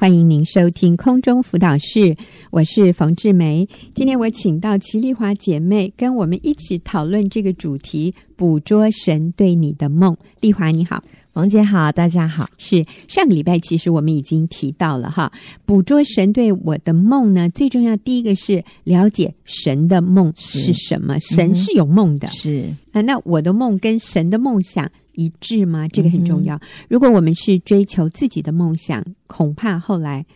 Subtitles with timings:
[0.00, 2.16] 欢迎您收听空中辅导室，
[2.52, 3.68] 我是冯志梅。
[3.96, 10.16] 今天我请到齐丽华姐妹跟我们一起讨论这个主题：捕捉神对你的梦。
[10.38, 11.02] 丽华你好，
[11.38, 12.50] 冯姐好，大家好。
[12.58, 15.30] 是上个礼拜其实我们已经提到了哈，
[15.64, 24.90] 捕捉神对我的梦呢，最重要第一个是了解神的梦是什么，是神是有梦的，是啊，那我的梦跟神的梦想。
[25.12, 25.86] 一致吗？
[25.88, 26.56] 这个很重要。
[26.56, 30.26] 嗯、如果我们是追求自己的梦想，恐怕后来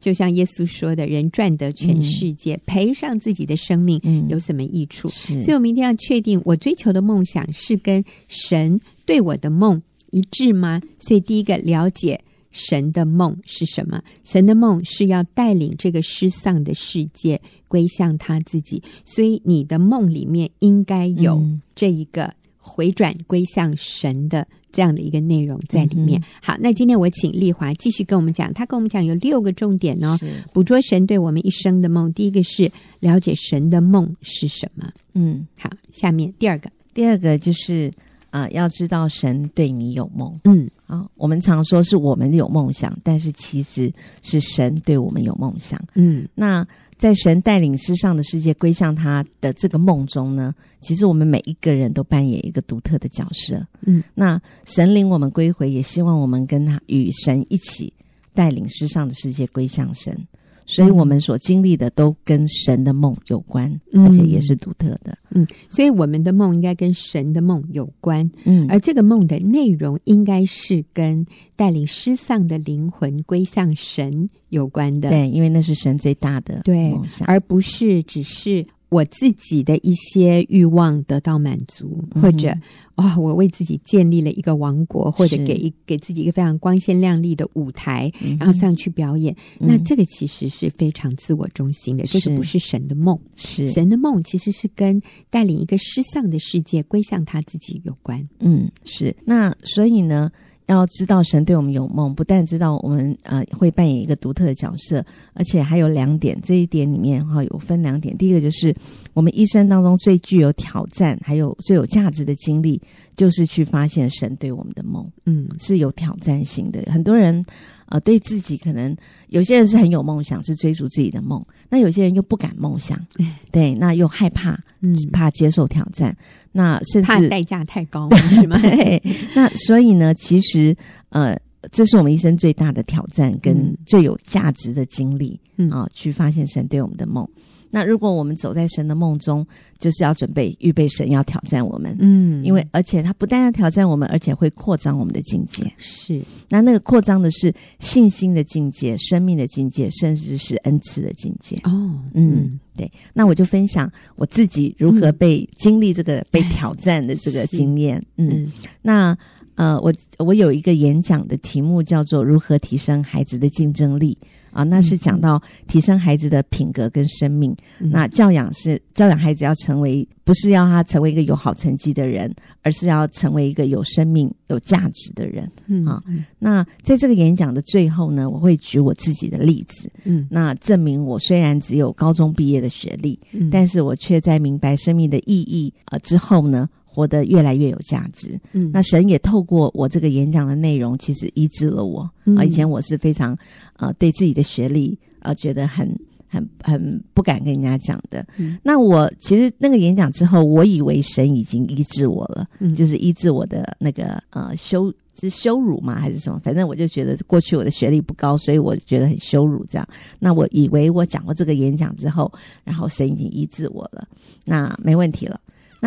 [0.00, 9.82] 就像耶稣说的：“人赚得全世界，嗯、赔上自己的生命，有什么益处？”嗯、所以，我们一定要确定，我追求的梦想是跟神对我的梦
[10.16, 10.80] 一致吗？
[10.98, 12.20] 所以，第一个了解
[12.50, 14.02] 神的梦是什么？
[14.24, 18.82] 神的梦是要带领这个失丧的世界归向他自己。
[19.04, 21.42] 所以，你的梦里面应该有
[21.74, 22.32] 这一个。
[22.68, 26.20] 回转归向神的这样的一个内容在里面。
[26.20, 30.18] 嗯、好，那今天我请丽华继续跟我们讲，她跟我们讲有六个重点哦。
[30.52, 34.90] 捕捉神对我们一生的梦，第一个是了解神的梦是什么。
[35.14, 37.88] 嗯，好，下面第二个，第二个就是
[38.36, 40.38] 啊、呃，要知道神对你有梦。
[40.44, 45.80] 嗯，啊，我们常说是我们有梦想，但是其实是神对我们有梦想。
[45.94, 46.66] 嗯，那。
[46.98, 53.62] 在神带领世上的世界归向他的这个梦中呢，其实我们每一个人都扮演一个独特的角色。
[53.82, 57.92] 嗯，那神领我们归回，也希望我们跟他与神一起
[58.32, 60.18] 带领世上的世界归向神。
[60.66, 65.16] 所以我们所经历的都跟神的梦有关，嗯、而且也是独特的。
[65.30, 68.28] 嗯，所以我们的梦应该跟神的梦有关。
[68.44, 75.10] 嗯，而这个梦的内容应该是跟带领失丧的灵魂归向神有关的。
[75.10, 78.66] 对，因为那是神最大的梦想，而不是只是。
[78.88, 82.48] 我自己的一些欲望得到满足，或者
[82.94, 89.34] 啊、哦，我为自己建立了一个王国，或者给一给自己一个非常光鲜亮丽的舞台，嗯、然后上去表演。
[89.58, 93.18] 嗯、那这个其实是非常自我中心的，嗯、这个不是神的梦。
[93.34, 98.26] 是神的梦，其实是跟带领一个失丧的世界归向他自己有关。
[98.38, 99.14] 嗯，是。
[99.24, 100.30] 那所以呢？
[100.66, 105.04] 要知道神对我们有梦，不但知道我们呃会扮演一个独特的角色，
[105.34, 106.38] 而且还有两点。
[106.42, 108.74] 这一点里面哈有分两点，第一个就是
[109.14, 112.80] 我们一生当中最具有挑战，还有最有价值的经历，
[113.16, 116.82] 就是去发现神对我们的梦，嗯，是有挑战性的。
[116.90, 117.44] 很多人。
[117.88, 118.92] 呃，对自己可能
[119.28, 121.40] 有些人是很有梦想，是追逐自己的梦；
[121.70, 122.98] 那有些人又不敢梦想，
[123.52, 124.60] 对，那又害怕，
[124.94, 126.16] 嗯，怕接受挑战，
[126.52, 128.58] 那甚至怕代价太高， 是吗？
[128.60, 129.02] 对，
[129.34, 130.76] 那所以呢，其实
[131.08, 131.36] 呃，
[131.72, 137.28] 这是我们一生最大的挑战跟最有价值的经历，嗯啊，去发现神对我们的梦。
[137.70, 139.46] 那如果我们走在神的梦中，
[139.78, 145.70] 就是要准备预备神要挑战我们，嗯，因为而且他不但要挑战我们，而且会扩张我们的境界。
[145.76, 151.56] 是，那那个扩张的是信心的境界、生命的境界，甚至是恩赐的境界。
[151.64, 151.70] 哦，
[152.14, 152.90] 嗯，嗯对。
[153.12, 158.02] 那我就分享我自己如何被经历这个、嗯、被挑战的这个经验。
[158.16, 159.18] 嗯，嗯，那
[159.56, 164.16] 呃，我我有一个演讲的题目叫做“如何提升孩子的竞争力”。
[164.56, 167.54] 啊，那是讲到提升孩子的品格跟生命。
[167.78, 175.46] 嗯、那教养是教养孩子要成为，不是要他成为一个有好成绩的人，而是要成为一个有生命、有价值的人。
[175.66, 176.02] 嗯，啊，
[176.38, 179.90] 那在这个演讲的最后呢，我会举我自己的例子。
[180.04, 186.66] 嗯，那证明我虽然只有高中毕业的学历，嗯、但是我却在明白生命的意义啊之后呢，
[186.96, 188.40] 活得越来越有价值。
[188.52, 192.10] 嗯，那神也透过我这个演讲的内容，其实医治了我。
[192.24, 193.36] 嗯、啊，以前我是非常
[193.76, 195.86] 呃对自己的学历呃觉得很
[196.26, 198.26] 很很不敢跟人家讲的。
[198.38, 204.90] 嗯，那我其实那个演讲之后，我以为神已经医治我了，嗯、就是医治我的那个呃羞
[205.20, 206.00] 是羞辱吗？
[206.00, 206.38] 还是什么？
[206.38, 209.86] 反正我就觉得过去我的学历不高，所以我觉得很羞辱这样。
[210.18, 212.32] 那我以为我讲过这个演讲之后，
[212.64, 214.08] 然后神已经医治我了，
[214.46, 215.38] 那没问题了。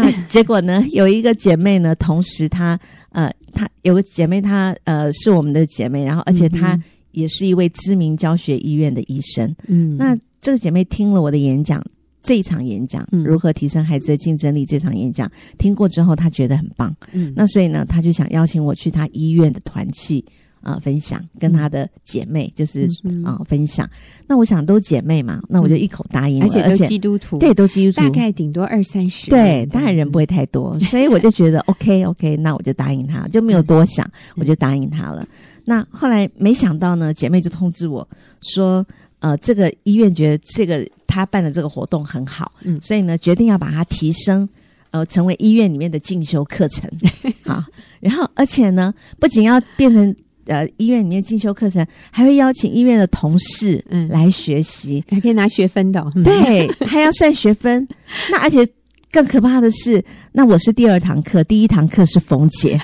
[0.04, 0.84] 那结果呢？
[0.92, 2.80] 有一个姐妹呢，同时她
[3.12, 6.80] 呃，她有个姐妹她，她呃是我们的姐妹，然后而且她
[7.12, 9.56] 也是一位知名教学医院的医生。
[9.68, 11.84] 嗯，那这个姐妹听了我的演讲，
[12.24, 16.96] 这一场演讲，嗯，如何提升孩子的竞争力这场演讲，听过之后，她觉得很棒。
[17.12, 20.24] 嗯，那所以呢，她就想邀请我去她医院的团契。
[20.62, 23.90] 啊、呃，分享跟她的姐妹、嗯、就是啊、嗯呃，分享。
[24.28, 26.46] 那我想都姐妹嘛，那我就一口答应了。
[26.46, 29.30] 而且都基督徒，对，都基督徒，大概顶多二三十。
[29.30, 34.12] 对，当然人不会太多， 所以我就觉得 OK OK，那我就答应她，就没有多想，嗯、
[34.42, 35.28] 我就答应她了。
[35.66, 38.08] 那后来没想到呢，姐妹就通知我
[38.42, 38.86] 说，
[39.20, 44.48] 呃，这个医院觉得这个他办的这个活动很好，嗯，所以呢，决定要把它提升，
[44.92, 46.90] 呃，成为医院里面的进修课程。
[47.44, 47.64] 好，
[48.00, 50.16] 然后而且呢，不仅要变成。
[50.50, 54.10] 呃医院里面进修课程，还会邀请医院的同事嗯。
[54.10, 57.88] 来学习，还可以拿学分的，嗯、对，还要算学分。
[58.32, 58.68] 那而且
[59.12, 62.80] 更可怕的是，那我是第二堂课，第一堂课是冯姐，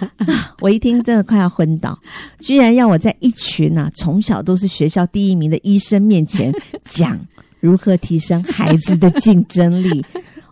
[0.60, 1.98] 我一听真的快要昏倒，
[2.38, 6.52] 居然要我在一群啊从小都是学校第一名的医生面前
[6.84, 7.18] 讲
[7.60, 10.04] 如何提升孩子的竞争力。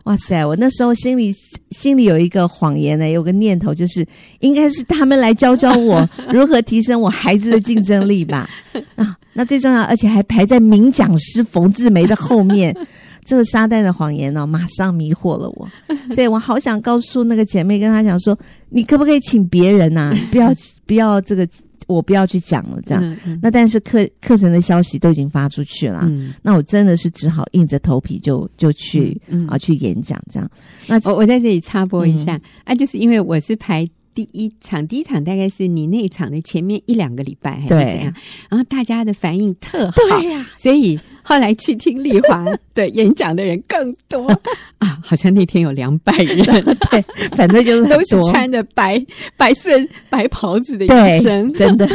[0.05, 0.45] 哇塞！
[0.45, 1.33] 我那时候心里
[1.71, 4.06] 心里有一个谎言呢，有个念头，就是
[4.41, 8.49] 应该是他们来教教我 如何提升我孩子的竞争力吧。
[8.97, 12.77] 啊，那最重要，而且还排在名讲师冯志梅的后面。
[13.25, 15.67] 这个撒旦的谎言呢，马上迷惑了我。
[16.15, 20.15] 所以我好想告诉那个姐妹，跟她讲说，你可不可以请别人呐？
[20.31, 20.53] 不要
[20.87, 21.49] 不要这个。
[21.86, 23.02] 我不要去讲了，这样。
[23.04, 30.50] 嗯嗯、那但是课课程的消息都已经发出去了，嗯、那我真的是只好硬着头皮就就去、啊去演讲这样。
[30.86, 40.99] 那我我在这里插播一下、嗯、啊，就是因为我是排第一场，第一场大概是你那一场的前面一两个礼拜还是怎样，对然后大家的反应特好，对呀、啊，所以。
[41.26, 42.44] 后来去听丽华
[42.75, 44.28] 的演讲的人更多。
[44.76, 46.44] 啊，好像那天有两百人，
[46.90, 49.02] 对，反正就是 都是穿着白
[49.34, 49.70] 白色
[50.11, 51.88] 白袍子的医生，真的。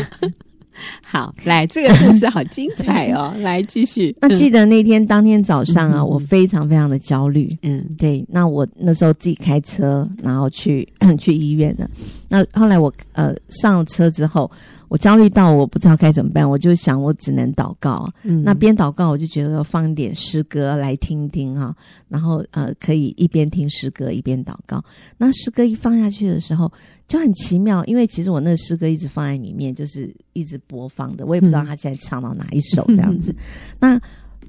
[1.01, 4.15] 好，来这个故事好精彩哦， 来继续。
[4.21, 7.49] 那记得那天当天早上啊，我非常非常的焦虑。
[7.63, 10.87] 嗯，对，那我那时候自己开车，然后去
[11.17, 11.89] 去医院的。
[12.27, 14.49] 那后来我呃上了车之后。
[14.89, 18.11] 我焦虑到我不知道该怎么办，我就想我只能祷告。
[18.23, 21.73] 嗯，那边祷告我就觉得要放一点诗歌来听听哈，
[22.07, 24.83] 然后呃可以一边听诗歌一边祷告。
[25.17, 26.71] 那诗歌一放下去的时候
[27.07, 33.31] 就很奇妙，因为其实我那个诗歌一直放在里面，就是一直播放的，我也不知道他现在唱到哪一首这样子。
[33.31, 33.37] 嗯、
[33.79, 34.01] 那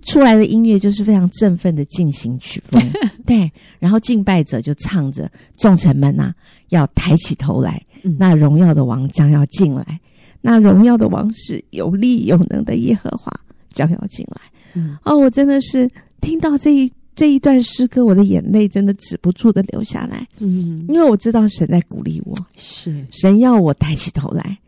[0.03, 2.83] 出来的音乐就是非常振奋的进行曲风，
[3.27, 6.35] 对，然后敬拜者就唱着众臣们呐、啊、
[6.71, 10.01] 要抬起头来，嗯、那荣耀的王将要进来。
[10.41, 13.33] 那荣耀的王是有力有能的耶和华
[13.73, 14.41] 将要进来。
[14.75, 15.91] 嗯，哦，我真的是
[16.21, 20.27] 听到这一这一段诗歌，我的眼泪真的止不住的流下来。
[20.39, 24.59] 嗯，因为我知道神在鼓励我，是神要我抬起头来，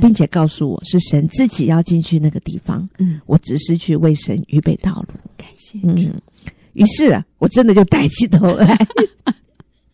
[0.00, 2.88] 并且告诉我是神自己要进去那个地方。
[2.98, 5.14] 嗯，我只是去为神预备道路。
[5.36, 5.78] 感谢。
[5.82, 6.12] 嗯，
[6.72, 8.76] 于是啊，我真的就抬起头来。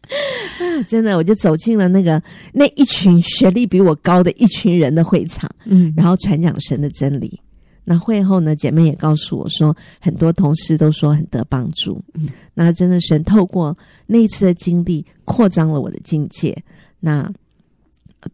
[0.09, 2.23] 啊，真的，我就走进了那个
[2.53, 7.41] 那一群学历比我高的一群人的会场，嗯，然后传讲神的真理。
[7.89, 12.03] 那会后呢，姐妹也告诉我说，很多同事都说很得帮助。
[12.15, 13.77] 嗯，那真的神透过
[14.07, 16.57] 那一次的经历，扩张了我的境界。
[16.99, 17.31] 那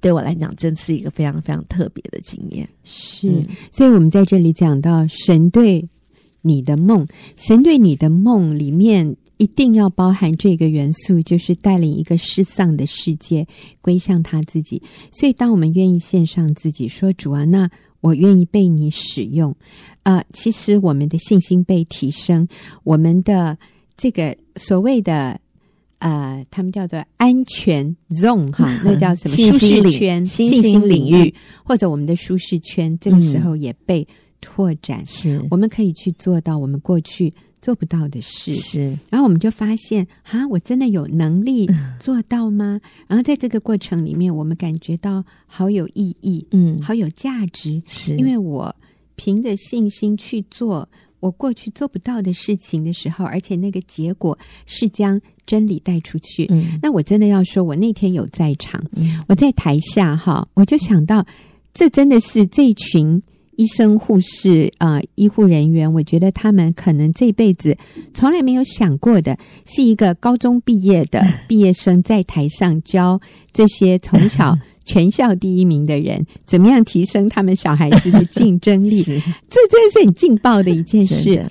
[0.01, 2.67] 对我来讲，真是一个非常非常特别的经验。
[2.85, 5.87] 是，嗯，所以我们在这里讲到神对
[6.41, 9.17] 你的梦，神对你的梦里面。
[9.43, 13.45] 一定要包含这个元素，就是带领一个失丧的世界
[13.81, 14.81] 归向他自己。
[15.11, 17.69] 所以，当我们愿意献上自己，说主啊，那
[18.01, 19.53] 我愿意被你使用。
[20.05, 22.47] 呃，其实我们的信心被提升，
[22.85, 23.59] 我们的
[23.97, 25.41] 这个所谓的
[25.99, 31.35] 呃，他们叫做安全 zone 哈， 那叫什么舒适圈、信心领域，
[31.65, 34.07] 或者我们的舒适圈，这个时候也被
[34.41, 35.05] 拓展。
[35.05, 37.35] 是，我们可以去做到我们过去。
[37.63, 38.53] 做不到的事。
[38.55, 41.71] 是，然后我们就发现啊，我真的有能力
[42.01, 42.81] 做到吗？
[42.83, 48.17] 嗯、然后在这个过程里面，我们感觉到好有意义，嗯，好有价值，是。
[48.17, 48.75] 因为我
[49.15, 50.89] 凭着信心去做
[51.21, 56.49] 我过去做不到的事情的时候，而且那个结果是将真理带出去。
[56.51, 61.25] 嗯，那我真的要说，我那天有在场，嗯、我在台下哈，我就想到，
[61.73, 63.23] 这真的是这群。
[63.57, 67.77] 医生、护士啊、呃，医护人员，我觉得他们可能这辈子
[68.15, 73.21] 从来没有想过的，是一个高中毕业的 毕业生在台上教
[73.53, 79.03] 这些从小全校第一名的人，怎么样提升他们小孩子的竞争力。
[79.05, 81.45] 是这真是很劲爆的一件事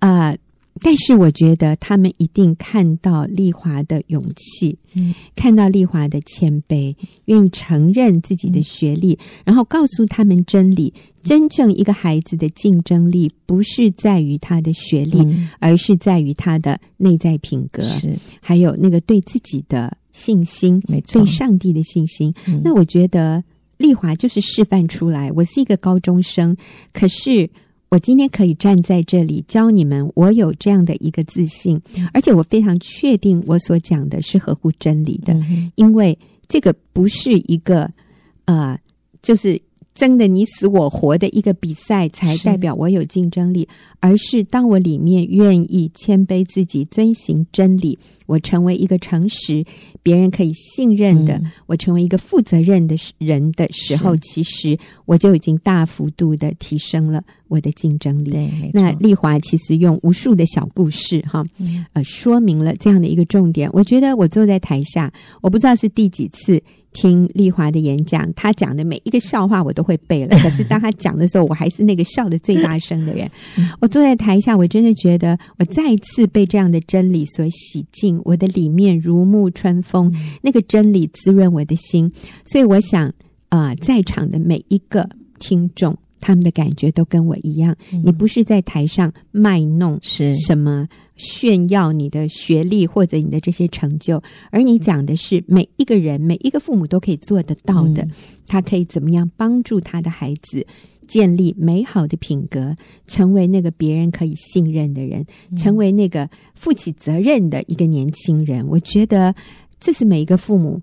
[0.00, 0.32] 啊！
[0.32, 0.38] 的
[0.84, 6.94] 但是我觉得他们一定看到丽华的勇气，嗯，看到丽华的谦卑，
[7.26, 10.92] 愿意承认自己的学历，嗯、然后告诉他们真理。
[11.22, 22.34] 真正一个孩子的竞争力，不是在于他的学历，嗯、而是在于他的内在品格，是还有那个对自己的信心，没错，对上帝的信心。
[22.48, 23.44] 嗯、那我觉得
[23.76, 25.30] 丽华就是示范出来。
[25.30, 26.56] 我是一个高中生，
[26.92, 27.48] 可是。
[27.92, 31.78] 我今天可以站在这里教你们，我有这样的一个自信，
[32.14, 35.38] 而且我非常确定我所讲的是合乎真理的，
[35.74, 36.18] 因为
[36.48, 37.90] 这个不是一个
[38.46, 38.80] 呃，
[39.20, 39.60] 就是
[39.94, 43.68] 争的你死我活的一个比赛，才代表我有竞争力，
[44.00, 49.64] 而是当我里面愿意谦卑自己，遵循真理，我成为一个诚实、
[50.02, 58.30] 别人可以信任的，嗯、我成为一个负责任的人的时候，其实我就已经大幅度的提升了我的竞争力。
[58.30, 61.44] 对，那丽华其实用无数的小故事，哈，
[61.92, 63.68] 呃，说明了这样的一个重点。
[63.74, 66.62] 我觉得我坐在台下，我不知道是第几次。
[66.92, 70.36] 听丽华的演讲，她讲的每一个笑话我都会背了。
[70.40, 73.30] 可是当她讲的时候，我还是那个笑的最大声的人。
[73.80, 82.12] 我坐在台下，我真的觉得我再一次被这样的真理所洗净，我的里面如沐春风，那个真理滋润我的心。
[82.44, 83.08] 所以我想，
[83.48, 85.08] 啊、呃，在场的每一个
[85.38, 87.76] 听众，他们的感觉都跟我一样。
[88.02, 90.88] 你不是在台上卖弄是什么？
[91.16, 98.08] 炫耀你的学历或者你的这些成就，而你讲的是每一个人、每一个父母都可以做得到的。
[98.46, 100.66] 他可以怎么样帮助他的孩子
[101.06, 102.74] 建立美好的品格，
[103.06, 105.24] 成为那个别人可以信任的人，
[105.56, 108.66] 成为那个负起责任的一个年轻人。
[108.66, 109.34] 我觉得
[109.78, 110.80] 这是每一个父母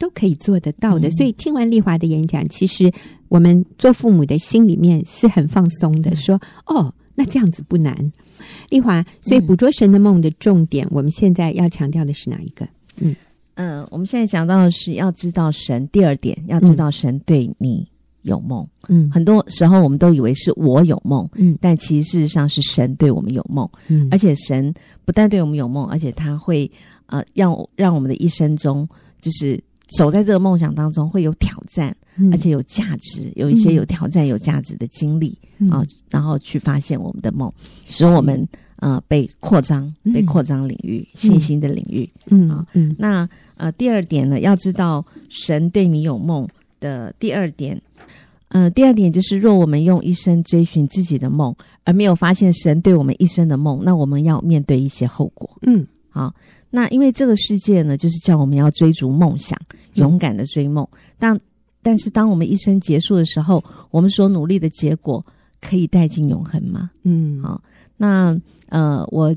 [0.00, 1.08] 都可以做得到的。
[1.12, 2.90] 所以听完丽华的演讲，其实
[3.28, 7.94] 我们做父母的心里面是很放松的，说：“哦。”那这样子不难，
[8.70, 9.04] 丽华。
[9.20, 12.66] 所以捕捉神的梦的重点，嗯、我们现在要强调的是哪一个？
[12.98, 13.14] 嗯
[13.56, 15.86] 嗯、呃，我们现在讲到的是要知道神。
[15.88, 17.86] 第二点，要知道神对你
[18.22, 18.66] 有梦。
[18.88, 23.68] 嗯，很多时候我们都以为是我有梦，嗯，但其实事实上是神对我们有梦。
[23.88, 24.72] 嗯，而且神
[25.04, 26.70] 不但对我们有梦，而且他会
[27.04, 28.88] 呃让让我们的一生中
[29.20, 29.62] 就是。
[29.96, 35.36] 走在这个梦想当中会有挑战，嗯、而且有价值，有一些有挑战、有价值的经历
[35.70, 37.52] 啊，嗯、然后去发现我们的梦，
[37.84, 42.08] 使我们呃被扩张、被扩张领域、嗯、信心的领域。
[42.26, 46.46] 嗯啊，嗯那呃第二点呢，要知道神对你有梦
[46.78, 47.80] 的第二点，
[48.48, 51.54] 呃第二点就是，若我们用一生追寻自己的梦，
[51.84, 55.50] 而没有发现神对我们一生的梦，那我们要面对一些后果。
[55.62, 56.32] 嗯，好。
[56.70, 59.58] 那因为这个世界呢，就是叫我们要追逐梦想，
[59.94, 60.86] 勇敢的追梦。
[61.18, 61.38] 但
[61.82, 65.24] 但是当我们一生结束的时候，我们所努力的结果
[65.60, 66.90] 可以带进永恒吗？
[67.02, 67.60] 嗯，好。
[67.96, 69.34] 那呃，我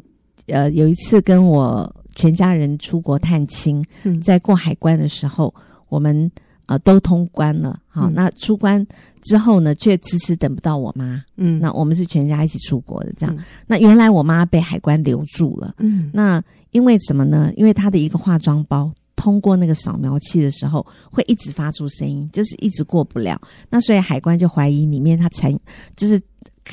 [0.48, 3.84] 呃有一次跟我全家人出国探亲，
[4.22, 5.54] 在过海关的时候，
[5.90, 6.32] 我们
[6.66, 7.80] 呃都通关了。
[7.88, 8.86] 好，那出关
[9.22, 11.24] 之后呢，却迟迟等不到我妈。
[11.38, 13.38] 嗯，那我们是全家一起出国的，这样。
[13.68, 15.76] 那原来我妈被海关留住了。
[15.78, 16.44] 嗯，那。
[16.74, 17.54] 因为什么呢？
[17.56, 23.40] 因为她的一个化妆包通过那个扫描器的时候，会一直发出声音，就是一直过不了。
[23.70, 25.56] 那所以海关就怀疑里面他才
[25.96, 26.20] 就是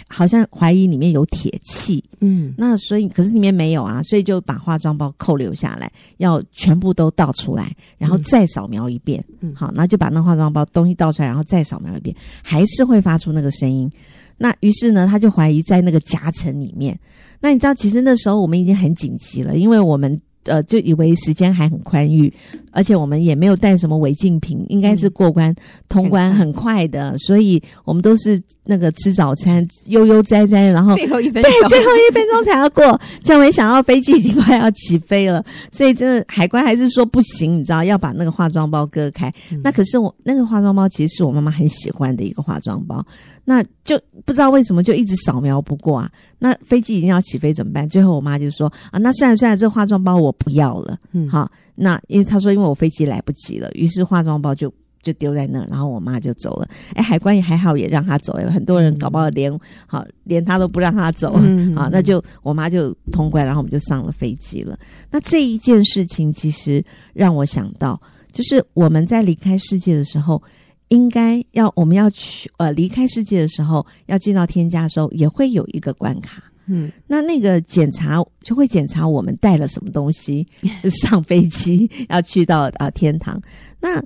[0.08, 2.02] 好像怀疑里面有铁器。
[2.20, 9.24] 嗯，那所以可是里面没有啊，所以就把化妆包扣留下来，要全部都倒出来，然后再扫描一遍。
[9.40, 13.90] 嗯，好，那就把那化妆包东西倒出来，然后再扫描一遍，还是会发出那个声音。
[14.36, 16.98] 那于是呢，他就怀疑在那个夹层里面。
[17.40, 22.32] 那你知道，其实那时候我们已经很紧急了，因为我们呃就以为时间还很宽裕，
[22.70, 25.56] 而且我们也没有带什么违禁品，应该是过关、嗯、
[25.88, 39.32] 通关很快的，所以我们都是那个吃早餐悠悠哉哉，然后最后一分钟对最后一分钟才要过，就没想到飞机已经快要起飞了，所以真的海关还是说不行，你知道要把那个化妆包割开。
[39.50, 43.04] 嗯、那可是我那个化妆包其实是我妈妈很喜欢的一个化妆包。
[43.44, 46.10] 那就不知道为什么就一直扫描不过啊？
[46.38, 47.88] 那飞机已经要起飞怎么办？
[47.88, 50.98] 最后我妈就说啊，那算了算了，这化妆包我不要了。
[51.12, 56.68] 嗯，好，那因为她说因为我飞机来不及了，于是化妆包就就丢在那，然后我妈就走了。
[56.94, 58.38] 哎，海关也还好，也让她走。
[58.40, 59.52] 有很多人搞不好连
[59.86, 61.34] 好连她都不让她走。
[61.36, 64.78] 嗯，啊，那就我妈就通关，然后我们就上了飞机了。
[65.10, 68.00] 那这一件事情其实让我想到，
[68.32, 70.42] 就是我们在离开世界的时候。
[70.90, 76.44] 应该要我们要去呃离开世界的时候，要进到天家的时候，也会有一个关卡。
[76.66, 80.46] 嗯，那那个检查就会检查我们带了什么东西
[81.02, 83.40] 上飞机，要去到啊、呃、天堂。
[83.80, 84.00] 那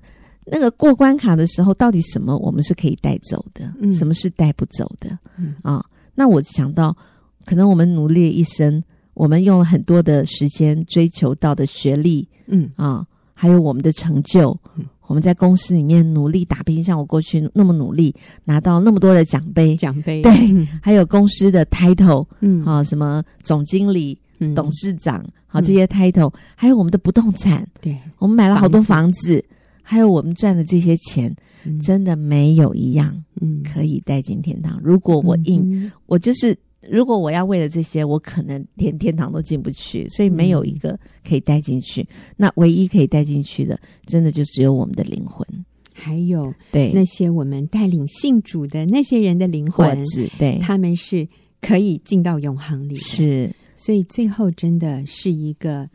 [0.47, 3.71] 那个过关卡的时候，到底什么我们是可以带走的？
[3.81, 5.19] 嗯，什么是带不走的？
[5.37, 6.97] 嗯啊，那我想到，
[7.45, 8.83] 可能我们努力一生，
[9.15, 14.59] 我们用了很多的时间追求到的学历，嗯啊，还有我们的成就。
[14.77, 20.23] 嗯我们在公司里面努力打拼，像我过去那么努力，拿到那么多的奖杯，奖杯。
[20.23, 29.45] 对，嗯、还有公司的 title，嗯，好，什么总经理、嗯、董事长，好，这些 title，、嗯、还有我们的不动产，对，我们买了好多房子，
[29.83, 31.35] 还有我们赚的这些钱，
[31.65, 34.81] 嗯、真的没有一样，嗯，可以带进天堂。
[34.83, 36.57] 如果我硬，嗯、我就是。
[36.91, 42.03] 如果我要为了这些，我可能连天堂都进不去，所以没有一个可以带进去。
[42.03, 45.47] 嗯、那唯一可以带进去的，真的就只有我们的灵魂。
[45.93, 49.97] 还有对那些我们带领信主的那些人的灵魂，
[50.39, 51.27] 对，他们是
[51.61, 52.97] 可以进到永恒里。
[52.97, 55.89] 是，所以最后真的是一个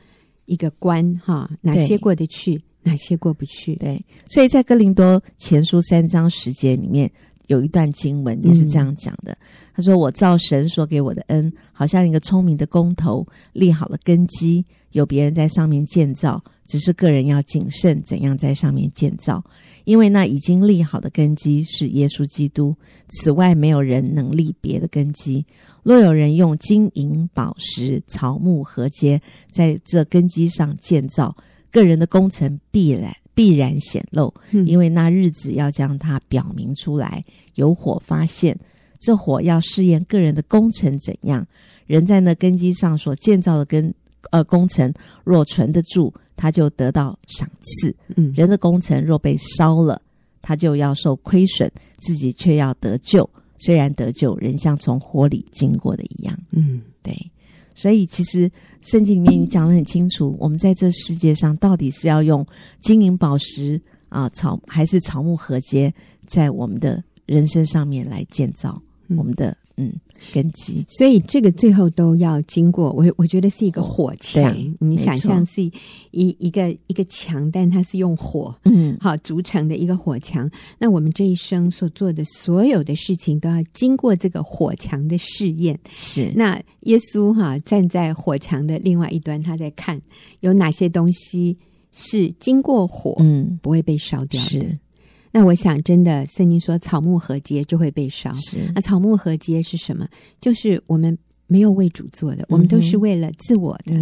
[0.46, 3.76] 一个关哈，哪些过得去，哪些过不去。
[3.76, 7.12] 对，所以在哥林多前书三章十节里面。
[7.50, 9.38] 有一段经文也是这样讲的，嗯、
[9.74, 19.44] 他说：“我造神所给我的恩，好像一个聪明的工头立好了根基，有别人在上面建造，只是个人要谨慎怎样在上面建造，
[19.84, 22.76] 因为那已经立好的根基是耶稣基督，
[23.10, 25.44] 此外没有人能立别的根基。
[25.82, 29.20] 若有人用金银宝石、草木禾秸
[29.52, 31.36] 在这根基上建造，
[31.72, 34.34] 个人的工程必然。”必然显露，
[34.66, 37.24] 因为那日子要将它表明出来。
[37.56, 38.60] 有火发现，
[39.00, 41.48] 这火要试验个人的工程怎样。
[41.88, 43.94] 人在那根基上所建造的根
[44.32, 44.94] 呃工程，
[45.24, 47.96] 若存得住，他就得到赏赐。
[48.18, 50.02] 嗯，人的工程若被烧了，
[50.42, 53.30] 他就要受亏损，自己却要得救。
[53.58, 56.38] 虽然得救，人像从火里经过的一样。
[56.52, 57.16] 嗯，对。
[57.80, 62.46] 所以，其实圣经里面你讲的很清楚，我们在这世界上到底是要用
[62.82, 65.90] 金银宝石啊，草还是草木禾秸，
[66.28, 68.82] 在我们的人生上面来建造
[69.16, 69.56] 我们的。
[69.80, 69.94] 嗯，
[70.34, 74.54] 根基，所以这个最后都要经过我，我觉得是一个火墙。
[74.78, 75.62] 你想象是
[76.12, 80.52] 一一个一个墙，但它是用火，嗯，好组成的一个火墙。
[80.78, 85.80] 那我们这一生所做的所有的事情，都要经过这个火墙的试验。
[85.96, 90.02] 是，那耶稣哈站在火墙的另外一端，他在看
[90.42, 91.58] 有哪些东西
[91.94, 94.78] 是经过火，嗯，不会被烧掉的。
[95.30, 95.40] 是。
[95.40, 98.34] 那我想，真的，圣经说草木禾秸就会被烧。
[98.34, 100.08] 是，那草木禾秸是什么？
[100.42, 101.18] 就是我们
[101.48, 103.96] 没有为主做的，嗯、我们都是为了自我的，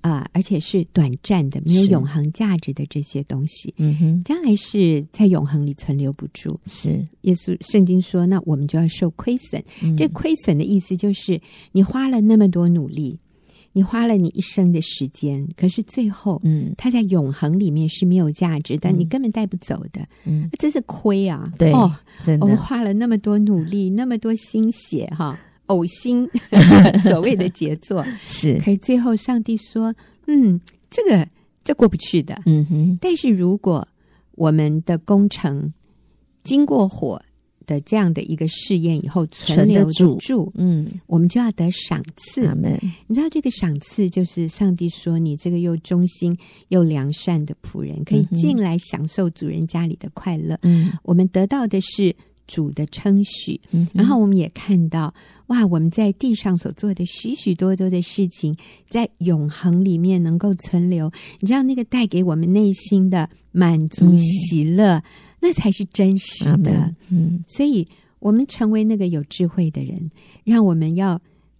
[0.00, 3.74] 啊、而且是短暂的，没有永恒价值的这些东西。
[3.78, 6.58] 嗯哼，将来是在永恒里存留不住。
[6.66, 9.62] 是， 耶稣圣经说，那我们就要受亏损。
[9.82, 11.40] 嗯、这亏损的意思就是，
[11.72, 13.18] 你花了那么多努力。
[13.78, 21.48] 你花了你一生的时间，可是最后，嗯，它在永恒里面是没有价值，但你根本带不走的，嗯，真是亏啊！
[21.56, 26.28] 对，哦，真的，我们花了那么多努力，那么多心血，哈，呕心，
[27.08, 28.04] 所谓的杰作。
[28.24, 29.94] 是，可是最后上帝说，
[30.26, 30.60] 嗯，
[30.90, 31.24] 这个
[31.62, 32.98] 这过不去的，嗯哼。
[33.00, 33.86] 但是如果
[34.32, 35.72] 我们的工程
[36.42, 37.22] 经过火。
[37.68, 42.50] 的这样的一个试验以后存留住，住，嗯，我们就要得赏赐。
[43.06, 46.34] 你知道这个赏赐就是上帝说，你这个又忠心
[46.68, 50.58] 又良善的仆人，可以进来享受主人家里的快乐。
[50.62, 53.60] 嗯，我们得到的是主的称许。
[53.70, 55.12] 嗯，然后我们也看到，
[55.48, 58.56] 哇，我们在地上所做的许许多多的事情，
[58.88, 61.12] 在永恒里面能够存留。
[61.40, 64.96] 你知道那个带给我们内心的满足喜乐。
[64.96, 65.02] 嗯
[65.40, 67.86] 那才是真实的，嗯，所以
[68.18, 70.10] 我们成为那个有智慧的人，
[70.44, 71.10] 让我们要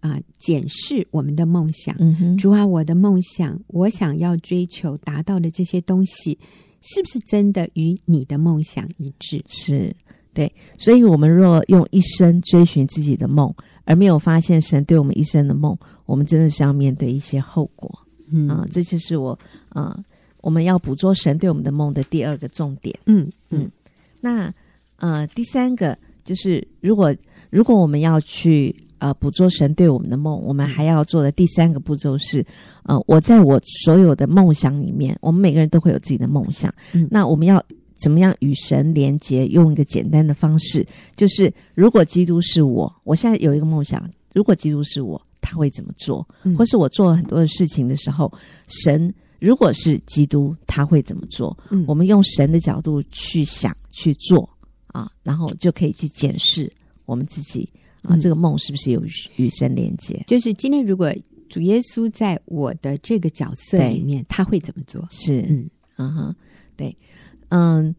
[0.00, 1.96] 啊、呃、检视我们的梦想，
[2.36, 6.36] 主啊，我的梦想，我想要追求达到的这些东西，
[6.82, 9.44] 是不是真的与你的梦想一致？
[9.46, 9.94] 是，
[10.34, 18.48] 对，所以，我们若用一生追寻自己的梦，而没有发现神对我们一生的梦，我们真的是要面对一些后果，嗯。
[18.48, 19.38] 啊，这就是我
[19.68, 19.96] 啊。
[20.40, 22.96] 我们要捕捉神对我们的梦的第二个重点。
[23.06, 23.70] 嗯嗯，
[24.20, 24.52] 那
[24.96, 27.14] 呃，第三个就是，如果
[27.50, 32.44] 如果我们要去呃捕捉神对我们的梦，我们还要做的第三个步骤是，
[32.82, 36.72] 呃，我在我所有的梦想里面，我们每个人都会有自己的梦想。
[36.92, 37.62] 嗯，那我们要
[37.96, 39.46] 怎么样与神连接？
[39.46, 46.26] 用一个简单的方式，就是如果基督是我，我现在有一个梦想，如果基督是我，他会怎么做？
[46.56, 48.32] 或是我做了很多的事情的时候，
[48.66, 49.12] 神。
[49.38, 51.56] 如果是基督，他会怎么做？
[51.70, 54.48] 嗯，我们用神的角度去想去做
[54.88, 56.72] 啊，然后就可以去检视
[57.04, 57.68] 我们自己
[58.02, 59.02] 啊，这个梦是不是有
[59.36, 60.22] 与神连接？
[60.26, 61.12] 就是今天，如果
[61.48, 65.06] 主耶稣在我的这个角色里面，他会怎么做？
[65.10, 66.36] 是，嗯，嗯哼，
[66.76, 66.96] 对，
[67.48, 67.94] 嗯，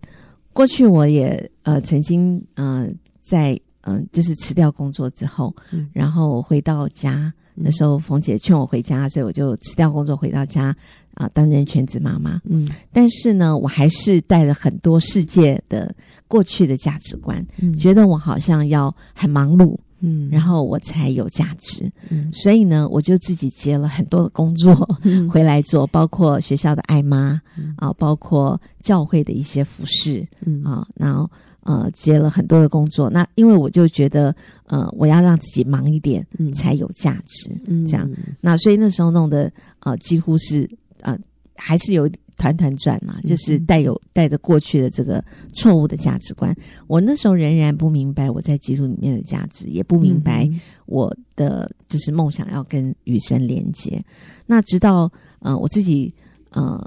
[0.54, 10.76] 过去我也呃曾经嗯、呃、在嗯、呃、就是辞掉工作之后，嗯，然后回到家，那时候冯姐劝我回家，所以我就辞掉工作回到家。
[11.16, 15.94] 啊，担任全职妈妈，嗯，但是呢，我还是带了很多世界的
[16.30, 24.74] 过去的价值观，嗯，觉得我好像要很忙碌，嗯，然后我才有价值，嗯，所以呢，我就自己接了很多的工作
[25.30, 31.30] 回来做，包括学校的爱妈，嗯，啊，包括教会的一些服侍，嗯，啊，然后
[31.70, 33.12] 呃，接了很多的工作。
[33.12, 38.10] 那因为我就觉得，呃，我要让自己忙一点，嗯，才有价值，嗯，这样。
[38.42, 39.52] 那所以那时候弄得，
[39.82, 40.68] 呃，几乎是。
[41.02, 41.18] 呃，
[41.56, 46.54] 还是有团团转嘛，就是带有带着过去的这个错误的价值观。
[46.88, 50.50] 我那时候仍然不明白我在基督里面的价值，也不明白
[50.88, 54.04] 我的就是梦想要跟与神连接。
[54.46, 56.14] 那直到呃我自己
[56.50, 56.78] 呃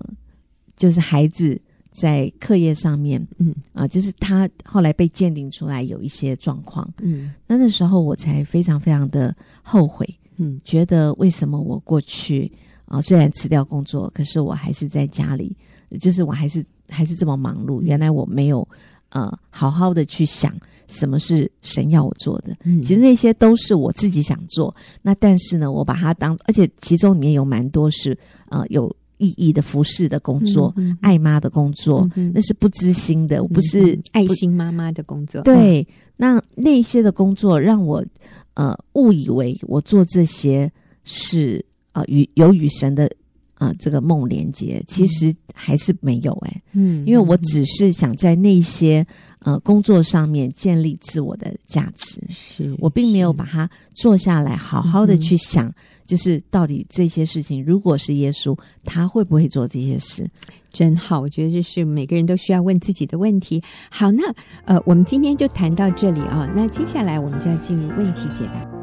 [0.76, 1.58] 就是孩子
[1.92, 12.50] 在课业上面，嗯啊、呃，就是他后来被鉴定出来有一些状况，嗯，那那时候我才非常非常的后悔，嗯，觉得为什么我过去。
[12.86, 15.56] 啊，虽然辞掉工作，可是我还是在家里，
[15.98, 17.80] 就是我还是还是这么忙碌。
[17.80, 18.68] 原来我没有
[19.08, 20.54] 呃好好的去想
[20.88, 22.54] 什么是神要我做的。
[22.64, 24.74] 嗯，其实那些都是我自己想做。
[25.00, 28.18] 那但是呢，我把它当，而且其中里面有蛮多是
[28.50, 35.40] 呃有意义的服侍的工作，爱妈的工作，嗯、那是不知心的，我不是、嗯、爱心妈妈的工作。
[35.42, 38.04] 对，嗯、那那些的工作让我
[38.54, 40.70] 呃误以为我做这些
[41.04, 41.64] 是。
[41.92, 43.06] 啊，与有与神的
[43.62, 49.06] 啊这个梦连接，其实还是没有哎、欸，嗯，因为我只是想在那些
[49.38, 60.28] 呃工作上面建立自我的价值，是我并没有把它坐下来好好的去想，嗯、就是到底这些事情，如果是耶稣，他会不会做这些事？
[60.72, 63.62] 真好，我觉得这是每个人都需要问自己的问题。
[63.90, 64.22] 好，那
[64.64, 68.81] 呃，我们今天就谈到这里啊，那接下来我们就要进入问题解答。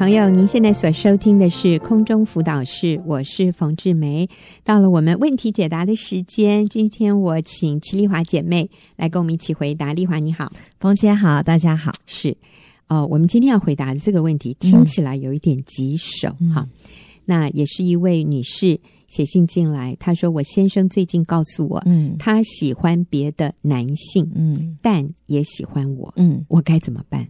[0.00, 4.26] 朋友，您现在所收听的是空中辅导室，我是冯志梅。
[4.64, 9.92] 到了我们问题解答的时间，今天我请齐丽华姐妹来跟我们一起回答。
[9.92, 11.92] 丽华你好，冯姐好，大家好。
[12.06, 12.34] 是，
[12.88, 16.68] 哦，我们今天要回答的这个问题听起来有一点棘手哈、嗯。
[17.26, 27.28] 那也是一位女士写信进来，她说：“我先生最近告诉我，嗯，他喜欢别的男性，嗯，但也喜欢我，嗯，我该怎么办？”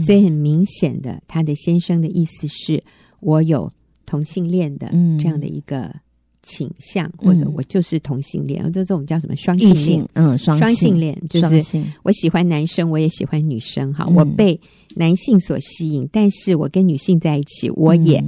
[0.00, 2.82] 所以很明显的，他的先生的意思是
[3.20, 3.70] 我有
[4.04, 5.94] 同性恋的这样的一个
[6.42, 10.08] 倾向，嗯、或者我就是同性恋，就这种叫什么双性恋？
[10.14, 13.92] 嗯，双性恋就是我喜欢男生，我也喜欢女生。
[13.92, 14.60] 哈，我被
[14.94, 18.22] 男性所吸引，但是我跟女性在一起，我也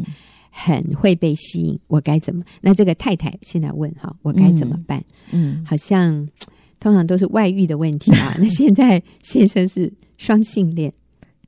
[0.50, 1.78] 很会被吸引。
[1.86, 2.42] 我该怎么？
[2.60, 5.04] 那这个太太现在问哈，我该怎么办？
[5.30, 6.28] 嗯，好像
[6.80, 8.36] 通常都是外遇的问题啊。
[8.40, 10.92] 那现在 先生是双性恋。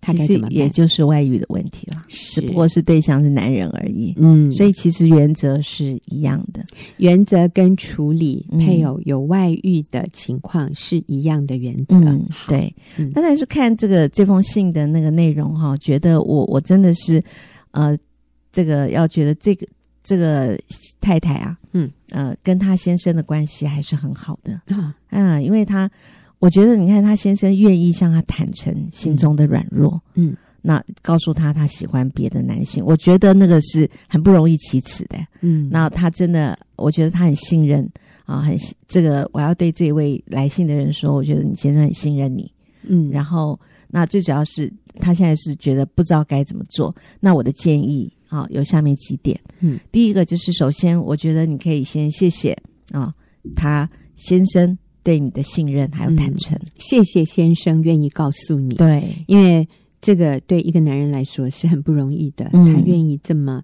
[0.03, 4.15] 其实也就是外遇的问题了，只不过是对象是男人而已。
[4.17, 6.65] 嗯，所以其实原则是一样的，
[6.97, 11.97] 原则跟处理配偶有外遇的情况是一样的原则。
[11.97, 12.75] 嗯，对。
[12.97, 17.23] 嗯，当然是看这个这封信的那个内容哈，觉得我我真的是
[17.73, 17.95] 呃，
[18.51, 19.67] 这个要觉得这个
[20.03, 20.59] 这个
[21.01, 21.91] 太太啊，嗯。
[22.09, 24.55] 呃，跟她先生的关系还是很好的。
[24.75, 25.91] 啊，嗯，因为他。
[26.41, 37.87] 我觉得，你看他先生愿意向他坦诚心中的软弱，嗯，那告诉他他喜欢别的男性，我觉得那个是很不容易启齿的，嗯，那他真的，我觉得他很信任
[38.25, 38.57] 啊，很
[38.89, 42.51] 这个，我要对这位来信的人说，我觉得你先生很信任你，
[42.85, 52.57] 嗯，然后那最主要是他现在是觉得不知道该怎么做，那我的建议啊有下面几点，嗯，第一个就是首先我觉得你可以先谢谢
[52.93, 53.13] 啊
[53.55, 54.79] 他先生。
[55.11, 58.77] 对你的信任还有坦诚，嗯，谢谢先生愿意告诉你。
[58.77, 59.69] 对，因为
[60.01, 63.61] 这个对一个男人来说是很不容易的，嗯，他愿意这么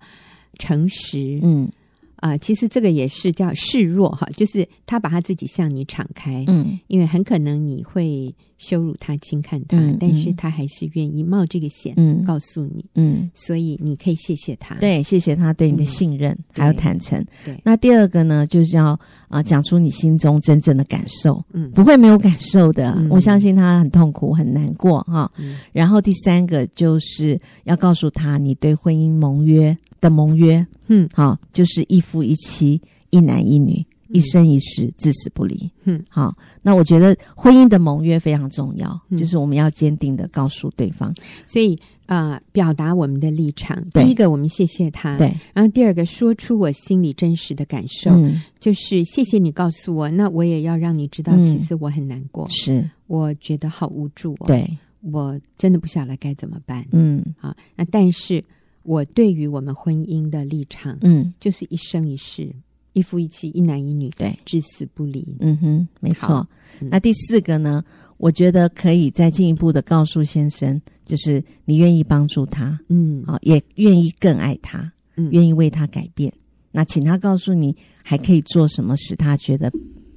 [0.58, 1.38] 诚实。
[1.44, 1.70] 嗯。
[2.16, 17.22] 啊、呃，其实这个也是叫示弱哈，就是他把他自己向你敞开，嗯，因为很可能你会羞辱他、轻看他，嗯，但是他还是愿意冒这个险，嗯，告诉你，嗯，所以你可以谢谢他，对，谢谢他对你的信任、嗯、还有坦诚。
[17.44, 25.58] 对，那第二个呢，就是要啊、呃、讲出你心中真正的感受，嗯，不会没有感受的，嗯、我相信他很痛苦、很难过哈、嗯。
[25.72, 30.66] 然后第三个就是要告诉他你对婚姻盟约的盟约。
[30.88, 32.80] 嗯，好，就是一夫一妻，
[33.10, 35.68] 一男一女，一生一世，至死不离。
[35.84, 36.32] 嗯，好，
[36.62, 41.12] 那我觉得婚姻的盟约非常重要，嗯、就是我们要坚定的告诉对方，
[41.44, 43.82] 所以呃，表达我们的立场。
[43.92, 56.86] 第一个，我们谢谢他，对，然后第二个，说出我心里真实的感受，嗯、就是谢谢你告诉我，那我也要让你知道，其实我很难过，嗯、是，我觉得好无助、哦，对，我真的不晓得该怎么办。
[56.92, 58.44] 嗯，好，那但是。
[58.86, 62.48] 我对于我们婚姻的立场，嗯，就是一生一世，
[62.92, 65.36] 一夫一妻，一男一女，对，至死不离。
[65.40, 66.46] 嗯哼，没错。
[66.80, 67.84] 那第四个呢？
[68.18, 76.32] 我觉得可以再进一步的告诉先生，就是你愿意帮助他，嗯，啊，也愿意更爱他，嗯，愿意为他改变。
[76.70, 79.70] 那请他告诉你还可以做什么，使他觉得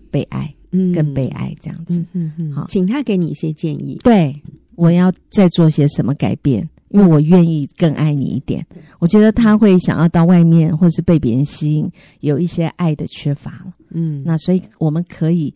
[0.09, 2.05] 被爱，嗯，更被爱这样子。
[2.13, 3.99] 嗯嗯，好，请他给你一些建议。
[4.03, 4.33] 对，
[4.75, 6.69] 我要再做些什么改变？
[6.89, 8.65] 因为我愿意更爱你一点。
[8.99, 13.73] 我觉得他会想要到外面，或是被别人吸引，有一些爱的缺乏了。
[13.89, 15.53] 嗯，那所以我们可以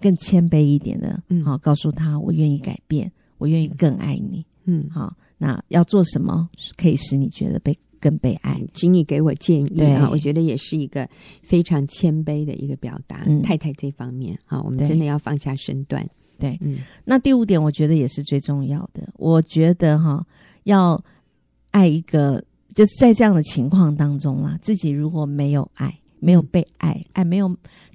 [0.00, 4.44] 更谦卑一点的，嗯，好，告诉他我愿意改变，我愿意更爱你。
[4.64, 5.14] 嗯，好。
[5.38, 8.58] 那要做什么可以使你觉得被更被爱？
[8.72, 10.08] 请你给我建议啊！
[10.10, 11.06] 我觉得也是一个
[11.42, 13.24] 非常谦卑的一个表达。
[13.26, 16.08] 嗯、太太这方面啊，我们真的要放下身段。
[16.38, 16.78] 对，嗯。
[17.04, 19.06] 那第五点，我觉得也是最重要的。
[19.18, 20.26] 我觉得哈，
[20.66, 21.02] 要
[21.70, 22.42] 爱一个，
[22.74, 27.48] 就是在这样的情况当中啦，自己如果没有爱，没有被爱，爱没有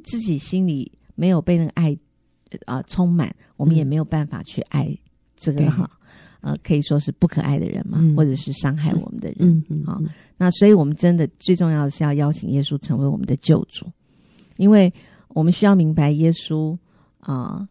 [0.04, 1.96] 自己心里没有被那个爱
[2.66, 4.98] 啊、呃、充满，我们也没有办法去爱
[5.36, 5.90] 这个哈。
[6.40, 9.38] 呃，可以说是不可爱的人嘛，嗯、或者是伤害我们的人。
[9.42, 10.02] 嗯嗯，好，
[10.38, 13.86] 那所以我们真的最重要的是要邀请耶稣成为我们的救主，
[14.58, 14.92] 因为
[15.28, 16.76] 我们需要明白耶稣
[17.20, 17.70] 啊、呃、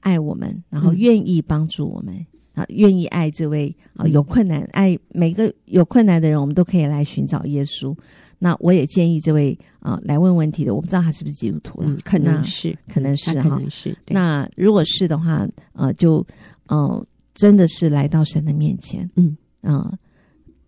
[0.00, 7.96] 爱我们，然后愿意帮助我们啊，愿、嗯、意爱这位啊、呃、有困难爱每个有困难的人，我们都可以来寻找耶稣。
[8.38, 13.96] 那我也建议这位啊、呃、来问问题的，我不知道他是不是基督徒、嗯，可能是，可能是哈，是。
[14.08, 16.26] 那如果是的话，呃，就
[16.66, 16.88] 嗯。
[16.88, 17.06] 呃
[17.38, 19.98] 真的是来到神的面前，嗯啊、呃，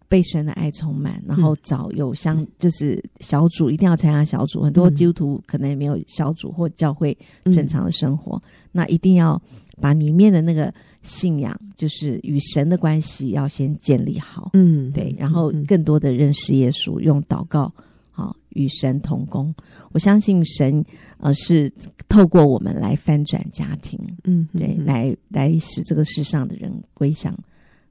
[0.07, 4.63] 被神的爱充满，然后找有相就是小组，一定要参加小组。
[4.63, 9.43] 很多基督徒可能也没有小组或教会正常的生活，嗯、那一定要
[9.81, 14.51] 把里面的那个信仰，就是与神的关系要先建立好。
[14.55, 17.73] 嗯，对，然后更多的认识耶稣，用祷告。
[18.13, 19.55] 好与神同工，
[19.93, 20.85] 我相信神
[21.19, 21.73] 呃是
[22.09, 27.35] 透过我们来翻转家庭，嗯，对，来来使这个世上的人归向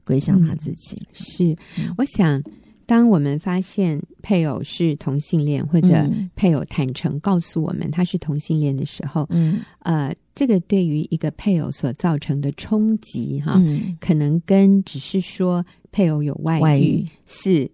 [0.03, 0.97] 归向他自己。
[0.99, 2.43] 嗯、是，嗯、我想
[2.85, 17.69] 当我们发现配偶是同性恋，或者配偶坦诚告诉我们他是同性恋的时候，嗯，呃，这个对于一个配偶所造成的冲击，哈，嗯、可能跟只是说配偶有外遇，是。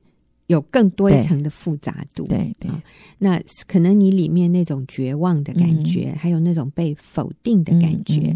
[0.47, 2.69] 有更多一层的复杂度，对对，
[3.17, 8.31] 那可能你里面那种绝望的感觉，嗯、还有那种被否定的感觉，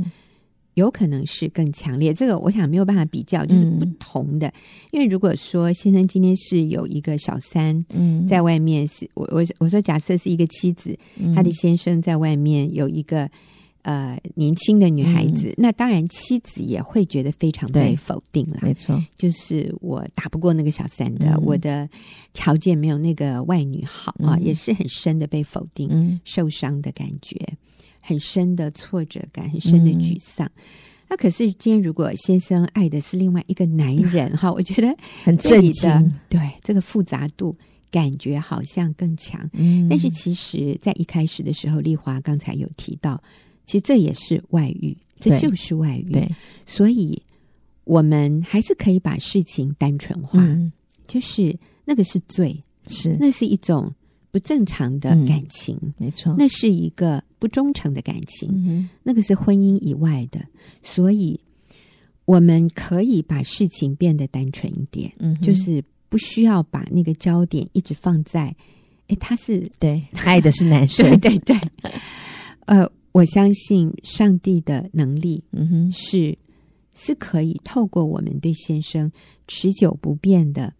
[0.74, 2.12] 有可能是更强烈。
[2.12, 4.48] 这个我想没有办法比较，就是不同的。
[4.48, 4.54] 嗯、
[4.94, 13.30] 因为如果说先生今天是有一个小三，嗯，在外面是我我我说假设是一个妻子，嗯、他的先生在外面有一个。
[13.82, 18.60] 呃，年轻的女孩子，嗯、那当然妻子也会觉得非常被否定了。
[18.62, 21.90] 没错，就是我打不过那个小三的，嗯、我的
[22.34, 27.40] 条件没有那个外女好、嗯、啊，也是很深的被否定、嗯、受伤的感觉，
[28.02, 30.46] 很深的挫折感，很深的沮丧。
[30.46, 30.62] 嗯、
[31.10, 36.14] 那可是今天如果先生爱的是另外一个男人 哈，我觉得很震惊。
[36.28, 37.58] 对，这个复杂度
[37.90, 39.50] 感觉好像更强。
[39.54, 43.24] 嗯，但是其实在一开始的时候，丽华刚才有提到。
[43.70, 46.10] 其实这也是外遇，这就是外遇。
[46.12, 47.22] 对，对，所以
[47.84, 50.74] 我们还是可以把事情单纯化，嗯、
[51.06, 51.56] 就是
[51.86, 53.16] 那个是罪，是。
[53.20, 53.94] 那是一种
[54.32, 60.44] 不正常的感情，嗯、没错，那是一个不忠诚的感情，嗯、那个是婚姻以外的。
[60.82, 61.40] 所以
[62.26, 68.56] 我们可以把事情变得单纯一点，嗯，就是不需要把那个焦点一直放在，
[69.10, 71.70] 哎，他是对爱的是男生， 对对对，
[72.66, 72.92] 呃。
[73.12, 76.38] 我相信上帝的能力，嗯哼，是
[76.94, 79.12] 是可以透过我们对先生
[79.48, 80.74] 持久不变的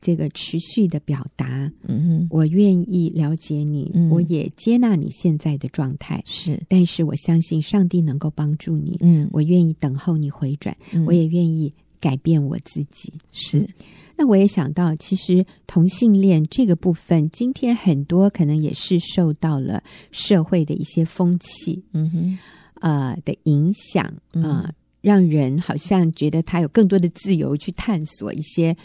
[0.00, 13.68] 这个持续的表达，嗯哼，我愿意了解你，嗯、我也接纳你现在的状态，是，但是我相信上帝能够帮助你，嗯，我愿意等候你回转，嗯、我也愿意改变我自己，是。
[14.16, 22.38] 那我也想到，其实同性恋这个部分，今天很多可能也是受到了社会的一些风气，嗯哼，
[22.80, 24.04] 呃的影响
[24.42, 28.76] 啊，让人好像觉得他有更多的自由去探索一些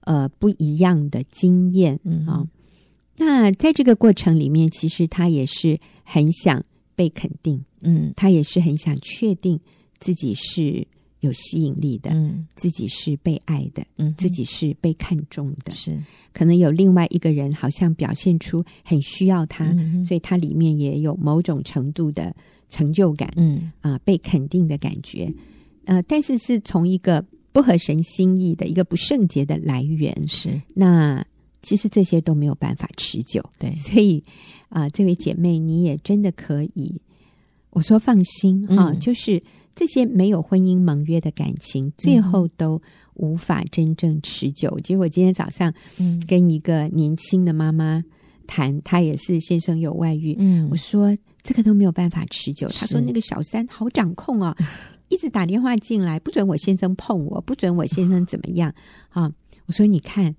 [0.00, 2.46] 呃不一样的经验啊。
[3.16, 6.62] 那在这个过程里面，其实他也是很想
[6.94, 9.58] 被肯定，嗯，他也是很想确定
[9.98, 10.86] 自己是。
[11.22, 15.96] 有吸引力的，嗯，自己是被爱的，嗯，自己是被看重的，是。
[16.32, 22.34] 可能有另外一个人好像表现出很需要他，嗯，所以他里面也有某种程度的
[22.68, 23.70] 成就感，嗯。
[23.80, 25.32] 啊，被肯定的感觉，
[25.84, 30.60] 呃，但是是从一个不合神心意的一个不圣洁的来源，是。
[30.74, 31.24] 那
[31.62, 34.24] 其实这些都没有办法持久，对，所以
[34.68, 37.00] 啊，呃，这位姐妹你也真的可以，
[37.72, 39.42] 我说放心啊，嗯，就是。
[39.74, 42.78] 这些没有婚姻盟约的感情，最后都
[43.14, 44.78] 无法真正持久。
[44.84, 45.72] 其实、嗯、我今天早上
[46.28, 48.04] 跟一个年轻的妈妈
[48.46, 50.36] 谈，她也是先生有外遇。
[50.38, 52.68] 嗯，我说这个都没有办法持久。
[52.68, 54.54] 她说那个小三好掌控啊，
[55.08, 58.70] 一直打电话进来，不准我先生碰我，不准我先生怎么样
[59.08, 59.32] 啊。
[59.64, 60.36] 我说你看。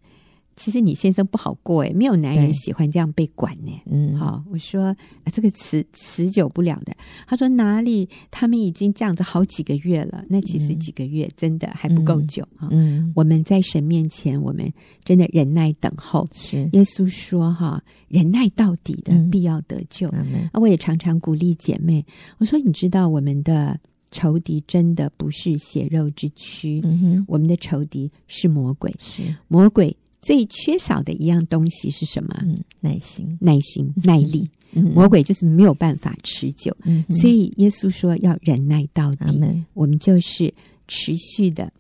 [0.55, 3.71] 其实你先生不好过哎，没有男人喜欢这样被管呢。
[3.85, 6.95] 嗯，好，我说啊，这个持持久不了的。
[7.27, 8.07] 他说哪里？
[8.29, 10.23] 他们已经这样子好几个月了。
[10.27, 12.67] 那其实几个月真的还不够久啊。
[12.71, 14.71] 嗯，我们在神面前，我们
[15.03, 16.27] 真的忍耐等候。
[16.31, 20.07] 是耶稣说哈，忍耐到底的必要得救。
[20.09, 22.05] 啊，我也常常鼓励姐妹，
[22.37, 23.79] 我说你知道我们的
[24.11, 29.95] 仇敌真的不是血肉之躯，嗯，我们的仇敌是魔鬼，是魔鬼。
[30.23, 32.33] 最缺少的一样东西是什么？
[32.41, 34.49] 嗯，耐心、耐心、耐力。
[34.75, 39.25] 嗯、魔鬼就是没有办法持久，嗯、所以耶稣说要忍耐到底。
[39.39, 40.51] 嗯、我们就是
[40.87, 41.71] 持续的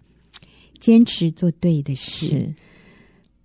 [0.77, 2.53] 坚持做对的事，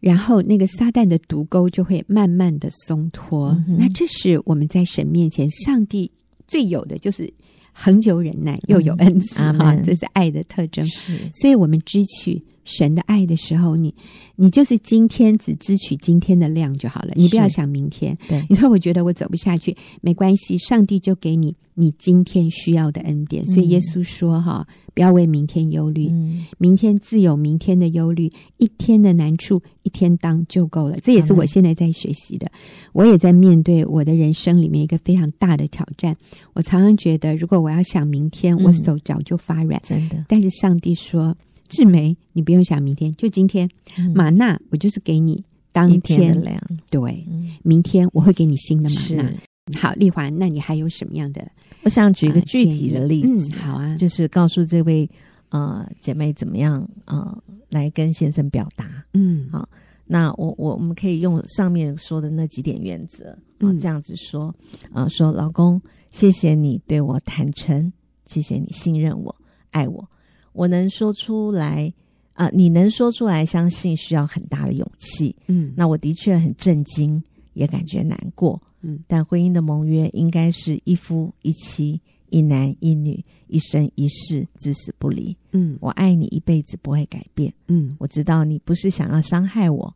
[0.01, 3.49] 然后那个撒旦的毒钩就会慢慢的松脱。
[3.69, 6.11] 嗯、那这是我们在神面前，上帝
[6.47, 7.33] 最有的就是
[7.73, 10.85] 恒久忍耐，又有恩慈啊，嗯、这是爱的特征。
[10.85, 12.45] 是所以我们支取。
[12.69, 13.95] 神的爱的时候，你
[14.37, 18.17] 你就是今天只支取今天的量就好了，你不要想明天。
[18.29, 23.43] 对，你说我觉得我走不下去，没关系，上帝就给你你今天需要的恩典。
[23.47, 32.47] 所以耶稣说：“哈、嗯，不要为明天忧虑，嗯、明天自有明天的忧虑，一天的难处一天当就够了。”这也是我现在在学习的。
[32.49, 32.59] 嗯、
[32.93, 36.15] 我也在面对我的人生里面一个非常大的挑战。
[36.53, 39.81] 我常常觉得，如果我要想明天，我手脚就发软。
[39.83, 41.35] 真的，但是上帝说。
[41.69, 43.69] 志梅，你不用想明天，就今天。
[44.15, 46.61] 玛纳、嗯，我就是给你当天，天的粮。
[46.91, 49.31] 对，嗯、明天我会给你新的玛纳。
[49.31, 51.47] 是好，丽华，那你还有什么样的？
[51.83, 53.55] 我想举一个具体的例子。
[53.55, 55.09] 嗯、好啊，就是告诉这位
[55.51, 59.05] 呃姐妹怎么样呃来跟先生表达。
[59.13, 59.69] 嗯，好，
[60.07, 64.47] 那我我我们可以用上面说的那几点原则啊，这样子说
[64.91, 67.93] 啊、呃，说老公，谢谢你对我坦诚，
[68.25, 69.37] 谢谢你信任我，
[69.71, 70.09] 爱我。
[70.59, 71.93] 我能说出来
[72.33, 75.35] 啊、呃，你能说出来，相信需要很大的勇气。
[75.47, 77.23] 嗯，那我的确很震惊，
[77.55, 78.61] 也感觉难过。
[78.81, 85.37] 嗯，但婚姻的盟约应该是一夫一妻，一男一女，一生一世，至死不离。
[85.53, 87.55] 嗯，我爱你一辈子不会改变。
[87.69, 89.95] 嗯，我知道你不是想要伤害我，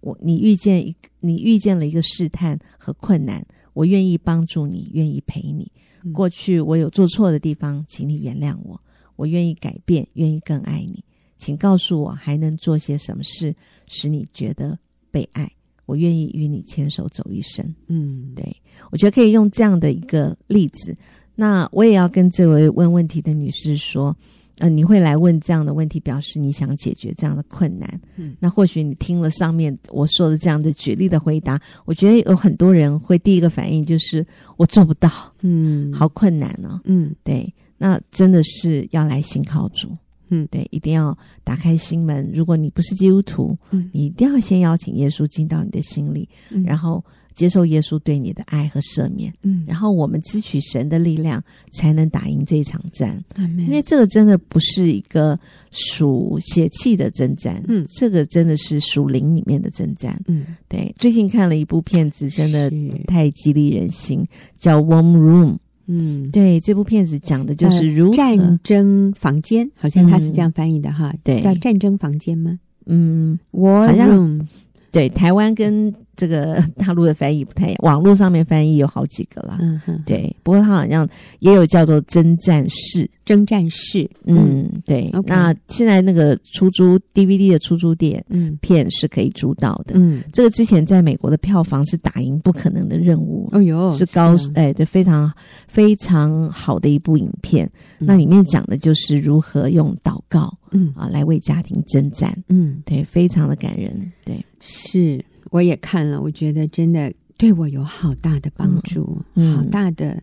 [0.00, 5.70] 我你遇见一你遇见了一个试探和困难，我愿意帮助你，愿意陪你。
[6.04, 8.80] 嗯、过去我有做错的地方，请你原谅我。
[9.16, 11.02] 我愿意改变，愿意更爱你，
[11.36, 13.54] 请告诉我还能做些什么事
[13.86, 14.78] 使你觉得
[15.10, 15.50] 被爱？
[15.86, 17.62] 我愿意与你牵手走一生。
[17.88, 18.56] 嗯，对，
[18.90, 20.94] 我觉得可以用这样的一个例子。
[21.34, 24.16] 那我也要跟这位问问题的女士说，
[24.56, 28.00] 呃，你会来问这样的问题，表示你想解决这样的困难。
[28.16, 35.10] 嗯，那或许你听了上面我说的这样的举例的回答，我觉得有很多人会第一个反应就是我做不到。
[35.42, 36.80] 嗯，好困难哦。
[36.84, 37.52] 嗯，对。
[37.76, 39.92] 那真的是要来信靠主，
[40.28, 42.30] 嗯，对，一定要打开心门。
[42.32, 53.22] 如果你不是基督徒，嗯，你一定要先邀请耶稣进到你的心里，嗯，然后接受耶稣对你的爱和赦免，嗯，然后我们支取神的力量，才能打赢这一场战。
[53.34, 55.38] 嗯，因为这个真的不是一个
[55.72, 60.94] 属血气的征战，嗯，这个真的是属灵里面的征战，嗯，对。
[60.96, 62.70] 最近看了一部片子，真的
[63.06, 64.24] 太激励人心，
[64.56, 65.52] 叫《Warm Room》。
[65.86, 72.58] 嗯，对，这部片子讲的就是如、呃、战争房间，好像他是这样翻译的哈，嗯、对，叫战争房间吗？
[72.86, 74.46] 嗯，War Room，
[74.90, 75.94] 对，台湾跟。
[76.16, 79.58] 这个大陆的翻译不太一样，网络上面翻译有好几个啦。
[79.60, 81.08] 嗯哼，对，不过它好像
[81.40, 84.08] 也有叫做征战士，征战士。
[84.24, 85.10] 嗯，对。
[85.12, 89.94] Okay 那现在那个出租 DVD 的出租店，嗯，片是可以租到的。
[89.96, 93.48] 嗯，这个之前在美国的票房是打赢不可能的任务。
[93.52, 95.32] 哦哟，是高哎，对，非常
[95.66, 97.70] 非常好的一部影片。
[97.98, 102.36] 嗯、那里面讲的就是如何用祷告，嗯啊，来为家庭征战。
[102.48, 104.12] 嗯，对，非常的感人。
[104.24, 105.22] 对，是。
[105.50, 110.22] 我也看了，我觉得真的对我有好大的帮助，嗯、好大的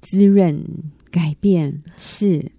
[0.00, 0.64] 滋润、
[1.10, 1.82] 改变。
[1.96, 2.50] 是，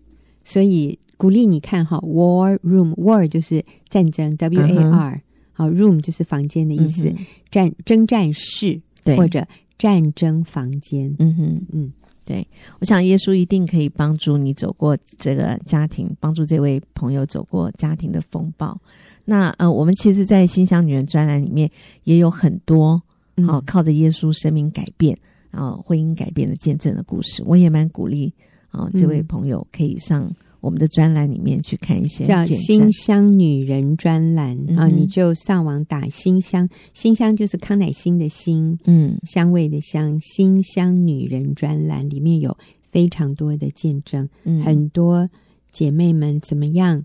[0.43, 5.21] 所以鼓励你看哈，War Room，War 就是战争，W A R，
[5.53, 11.15] 好，Room 就是房间的意思，嗯、战征战室对或者战争房间。
[11.19, 11.93] 嗯哼，嗯，
[12.25, 12.47] 对，
[12.79, 18.79] 我想耶稣一定可以帮助你走过这个家庭，帮助这位朋友走过家庭的风暴。
[19.25, 21.69] 那呃，我们其实，在新乡女人专栏里面
[22.03, 23.01] 也有很多
[23.45, 25.17] 好、哦、靠着耶稣生命改变，
[25.51, 27.43] 然后婚姻改变的见证的故事。
[27.45, 28.33] 我也蛮鼓励
[28.69, 42.55] 啊、哦，这位朋友可以上我们的专栏里面去看一些叫“新香女人”专栏、嗯、啊，你就上网打“新香”，新香就是康乃馨的馨，嗯，香味的香，“新香女人”专栏里面有
[42.89, 45.27] 非常多的见证，嗯、很多
[45.71, 47.03] 姐妹们怎么样，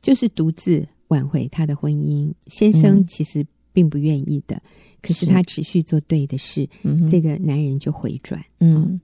[0.00, 4.62] 就是独自挽回她的婚姻，先生其实并不愿意的，嗯、
[5.02, 6.68] 可是他持续做对的事，
[7.08, 9.00] 这个男人就回转，嗯，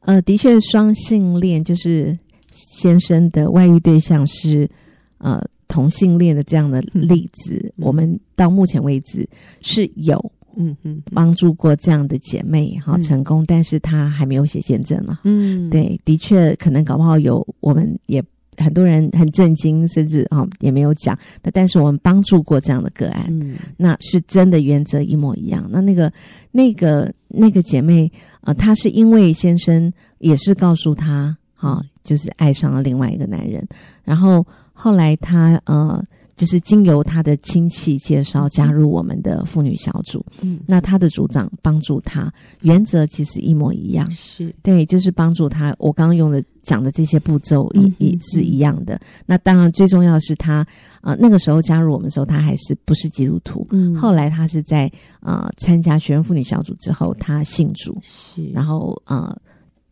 [0.00, 2.16] 呃，的确，双性恋就是。
[2.56, 4.70] 先生的外遇对象是
[5.18, 9.28] 呃同性恋的这样的例子，嗯、我们到目前为止
[9.60, 11.02] 是有嗯嗯。
[11.12, 15.22] 帮助过这样的姐妹哈、嗯、成功，但是她还没有写见证了。
[15.24, 18.22] 嗯，对，的确可能搞不好有，我们也
[18.56, 21.18] 很多人很震惊，甚至啊也没有讲。
[21.42, 25.66] 那但是我们帮助过这样的个案，嗯，那是真的原则一模一样。
[25.70, 26.12] 那那个
[26.50, 31.80] 那个那个姐妹啊、呃，她是因为先生也是告诉她哈。
[31.82, 33.66] 嗯就是爱上了另外一个男人，
[34.02, 36.04] 然后后来她呃，
[36.36, 40.24] 就是经由他的亲戚介绍加入我们的妇女小组。
[40.42, 45.74] 嗯，那他的组长帮助他，原则其实一模一样，是对，就是帮助他。
[45.78, 49.00] 我刚刚用的讲的这些步骤也也是一样的。
[49.26, 50.66] 那当然最重要的是他
[51.00, 53.66] 啊、呃，那个时候加入我们的时候，他还是不是基督徒。
[53.70, 54.86] 嗯，后来他是在
[55.20, 59.28] 啊、呃、参加学生妇女小组之后，他信主，是然后啊。
[59.28, 59.36] 呃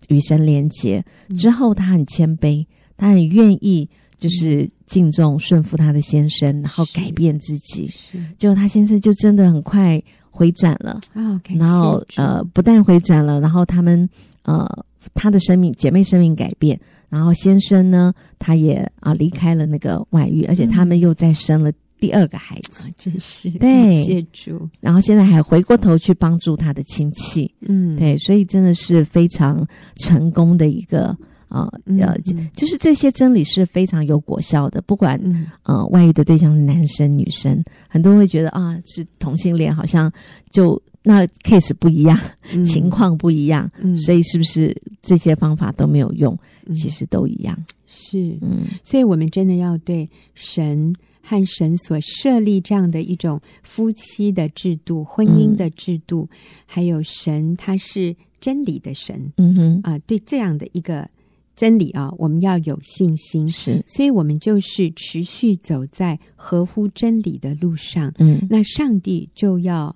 [0.09, 1.03] 与神连结
[1.37, 2.67] 之后，他很谦卑，
[2.97, 3.89] 他很愿意，
[4.23, 7.91] 就是敬重、顺服他的先生，然后改变自己。
[8.39, 10.01] 结果他先生就真的很快
[10.31, 11.01] 回转了。
[11.13, 14.09] Okay, 然后呃，不但回转了，然后他们
[14.45, 14.65] 呃，
[15.13, 21.73] 他的生命姐妹生命改变，然后先生呢，他也啊离开了那个外遇，而且他们又再生了。
[21.99, 24.69] 第二个孩子，真是对，谢主。
[24.81, 29.65] 然后现在还回过头去帮助他的亲戚，嗯，对，所以真的是非常
[29.99, 31.17] 成功的一个
[31.53, 34.81] 啊，呃，嗯嗯，就是这些真理是非常有果效的。
[34.83, 35.21] 不管
[35.65, 40.11] 呃外遇的对象是男生女生，很多人会觉得啊是同性恋，好像
[40.51, 42.19] 就那 case 不一样，
[42.53, 46.37] 嗯，情况不一样，嗯，所以是不是这些方法都没有用？
[46.75, 50.95] 其实都一样，是，嗯，所以我们真的要对神。
[51.25, 56.37] 和神所设立这样的一种夫妻的制度、婚姻的制度，嗯、
[56.67, 61.09] 还有神他是真理的神，嗯哼啊，对这样的一个
[61.55, 63.49] 真理啊，我们要有信心。
[63.49, 68.13] 是，所以我们就是持续走在合乎真理的路上。
[68.19, 69.95] 嗯，那上帝就要，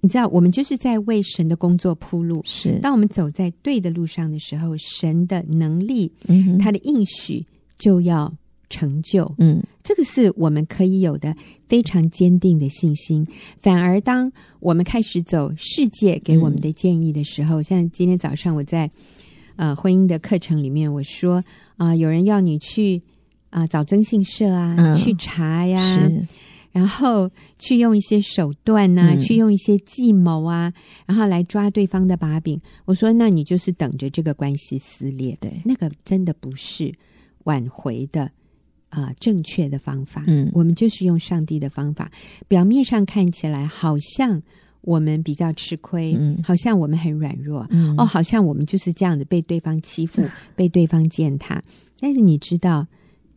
[0.00, 2.40] 你知道，我们就是在为神的工作铺路。
[2.44, 7.44] 是，当我们走在对的路上的时候，神的能力，嗯，他的应许
[7.78, 8.32] 就要。
[8.68, 11.32] 成就，嗯，这个是我们可以有的
[11.68, 13.24] 非常坚定的信心。
[13.60, 14.28] 反而，当
[14.58, 18.90] 我们开始走世界给我们的建议的时候，嗯、像今天早上我在
[19.56, 21.44] 呃婚姻的课程里面，我说
[21.76, 23.02] 啊、呃，有人要你去
[23.50, 26.26] 啊、呃、找征信社啊，嗯、去查呀，是
[26.72, 30.72] 然后去用一些手段呐、啊，嗯、去用一些计谋啊，
[31.06, 32.60] 然后来抓对方的把柄。
[32.84, 36.94] 我说，那你就是等着这个关系撕裂，对，那个真的不是
[37.44, 38.30] 挽回的。
[38.88, 42.10] 啊、呃，正确的方法，嗯，我们就是用上帝的方法。
[42.46, 44.40] 表面上看起来好像
[44.86, 51.62] 我们比较吃亏，嗯，好像我们很软弱，嗯，哦，好像我们就是这样子被对方欺负，嗯、 被对方践踏。
[52.00, 52.86] 但是你知道，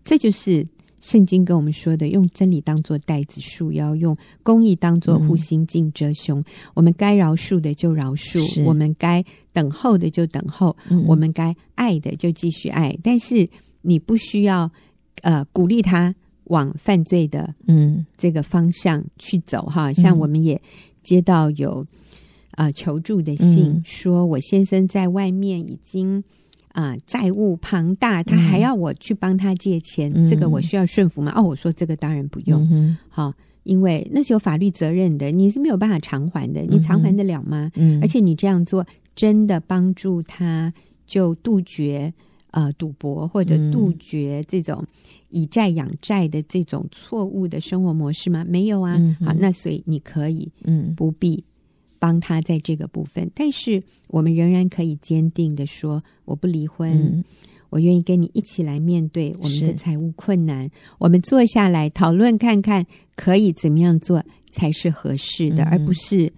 [0.06, 0.66] 这就是
[1.02, 6.40] 圣经跟我们说的：用真理当做带子束腰，用公义当做护心镜遮胸。
[6.40, 6.46] 嗯、
[6.76, 9.22] 我们该饶恕的就饶恕，我们该
[9.52, 12.98] 等候的就等候，嗯、我们该爱的就继续爱。
[13.04, 13.50] 但是
[13.82, 14.72] 你不需要。
[15.22, 20.62] 呃，鼓励他往犯罪的嗯这个方向去走哈，嗯、像我们也
[21.02, 21.86] 接到有
[22.52, 26.24] 啊、呃、求助的信，嗯、说我先生在外面已经
[26.74, 31.32] 啊、呃、债务庞大，他还要我去帮他借钱，嗯、这个我需要顺服吗？
[31.36, 33.34] 哦，我说这个当然不用，好、
[33.64, 37.72] 因为那是有法律责任的，你是没有办法偿还的，你偿还得了吗？
[37.76, 38.86] 嗯，而且你这样做
[39.16, 40.74] 真的帮助他
[41.06, 42.14] 就杜绝。
[42.52, 44.84] 呃，赌博或者杜绝这种
[45.30, 48.44] 以债养债的这种错误的生活模式吗？
[48.48, 48.96] 没有啊。
[48.98, 51.44] 嗯、好，那所以你可以，嗯，不必
[52.00, 57.24] 帮他在这个部分，嗯、但是我们仍然可以坚定的说，我不离婚，嗯、
[57.70, 62.86] 我愿意跟你一起来面对我们的财务困难，我们坐下来讨论看看，
[63.16, 66.34] 可以怎么样做才是合适的，嗯、而不是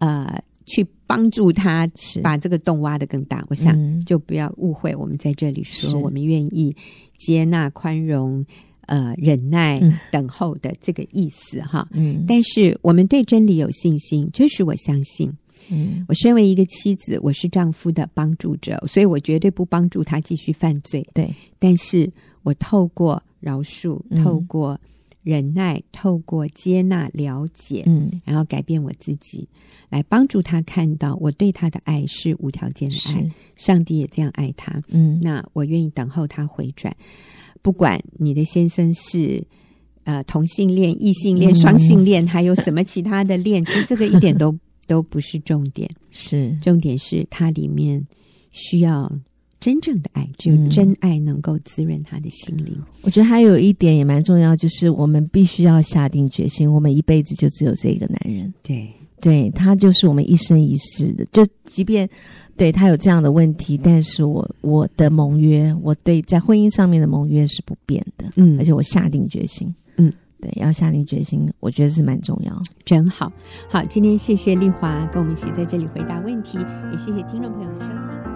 [0.00, 0.42] 呃。
[0.66, 1.90] 去帮助他
[2.22, 6.72] 把这个洞挖得更大，我想就不要误会，我们在这里说，我们愿意
[7.18, 8.46] 接纳、宽容、
[8.86, 9.80] 呃忍耐、
[10.12, 11.88] 等候的这个意思哈。
[11.90, 15.28] 嗯，但是我们对真理有信心，就是我相信。
[15.68, 21.04] 嗯，我身为一个妻子，我是丈夫的帮助者，所以我绝对不帮助他继续犯罪。
[21.12, 22.08] 对，但是
[22.44, 24.78] 我透过饶恕，透过
[25.22, 29.48] 忍耐，透过接纳、了解，嗯，然后改变我自己，
[29.88, 34.82] 来帮助他看到我对他的爱是无条件的爱，上帝也这样爱他。
[34.88, 36.96] 嗯，那我愿意等候他回转，
[37.62, 39.46] 不管你的先生是。
[40.04, 43.62] 呃，同性恋、异性恋、双性恋，还有什么其他的恋？
[43.66, 44.52] 其实这个一点都
[44.86, 48.04] 都不是重点，是重点是它里面
[48.50, 49.12] 需要
[49.60, 52.76] 真正的爱，只有真爱能够滋润他的心灵。
[53.02, 58.52] 我觉得还有一点也蛮重要，就是我们必须要下定决心，我们一辈子就只有这一个男人。
[58.62, 58.90] 对，
[59.20, 62.08] 对他就是我们一生一世的，就即便
[62.56, 68.30] 对他有这样的问题，但是我我的盟约，我对在婚姻上面的盟约是不变的。
[68.36, 69.72] 嗯，而且我下定决心。
[69.96, 72.62] 嗯对，要下定决心，我觉得是蛮重要。
[72.82, 73.30] 真好，
[73.68, 76.56] 好，今天谢谢丽华跟我们一起在这里回答问题，
[76.90, 78.29] 也谢谢听众朋友的收听。